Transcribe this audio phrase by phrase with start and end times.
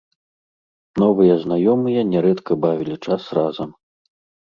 [1.03, 3.69] Новыя знаёмыя нярэдка бавілі час разам.